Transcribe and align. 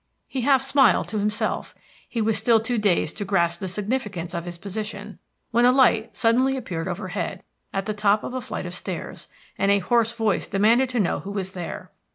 He 0.27 0.41
half 0.41 0.63
smiled 0.63 1.07
to 1.09 1.19
himself; 1.19 1.75
he 2.09 2.23
was 2.23 2.35
still 2.35 2.59
too 2.59 2.79
dazed 2.79 3.17
to 3.17 3.23
grasp 3.23 3.59
the 3.59 3.67
significance 3.67 4.33
of 4.33 4.45
his 4.45 4.57
position, 4.57 5.19
when 5.51 5.63
a 5.63 5.71
light 5.71 6.17
suddenly 6.17 6.57
appeared 6.57 6.87
overhead, 6.87 7.43
at 7.71 7.85
the 7.85 7.93
top 7.93 8.23
of 8.23 8.33
a 8.33 8.41
flight 8.41 8.65
of 8.65 8.73
stairs, 8.73 9.27
and 9.59 9.69
a 9.69 9.77
hoarse 9.77 10.11
voice 10.13 10.47
demanded 10.47 10.89
to 10.89 10.99
know 10.99 11.19
who 11.19 11.29
was 11.29 11.51
there. 11.51 11.91